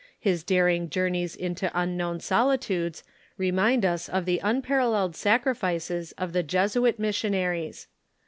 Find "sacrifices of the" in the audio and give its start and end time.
5.15-6.41